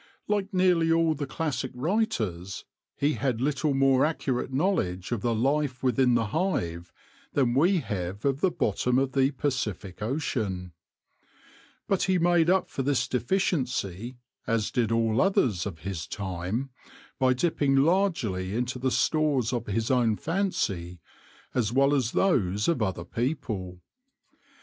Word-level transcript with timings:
Like 0.27 0.51
nearly 0.51 0.91
all 0.91 1.13
the 1.13 1.27
classic 1.27 1.69
writers, 1.75 2.65
he 2.97 3.13
had 3.13 3.39
little 3.39 3.75
more 3.75 4.03
accurate 4.03 4.51
knowledge 4.51 5.11
of 5.11 5.21
the 5.21 5.35
life 5.35 5.83
within 5.83 6.15
the 6.15 6.25
hive 6.33 6.91
than 7.33 7.53
we 7.53 7.81
have 7.81 8.25
of 8.25 8.41
the 8.41 8.49
bottom 8.49 8.97
of 8.97 9.11
the 9.11 9.29
Pacific 9.29 10.01
Ocean. 10.01 10.71
But 11.87 12.01
he 12.01 12.17
made 12.17 12.49
up 12.49 12.67
for 12.67 12.81
this 12.81 13.07
deficiency, 13.07 14.17
as 14.47 14.71
did 14.71 14.91
all 14.91 15.21
others 15.21 15.67
of 15.67 15.81
his 15.81 16.07
time, 16.07 16.71
by 17.19 17.33
dipping 17.35 17.75
largely 17.75 18.55
into 18.55 18.79
the 18.79 18.89
stores 18.89 19.53
of 19.53 19.67
his 19.67 19.91
own 19.91 20.15
fancy 20.15 20.99
as 21.53 21.71
well 21.71 21.93
as 21.93 22.13
those 22.13 22.67
of 22.67 22.81
other 22.81 23.05
people. 23.05 23.81